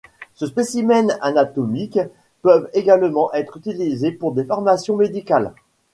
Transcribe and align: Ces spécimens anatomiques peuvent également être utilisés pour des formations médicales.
Ces 0.33 0.47
spécimens 0.47 1.15
anatomiques 1.21 1.99
peuvent 2.41 2.71
également 2.73 3.31
être 3.33 3.57
utilisés 3.57 4.11
pour 4.11 4.31
des 4.33 4.45
formations 4.45 4.95
médicales. 4.95 5.53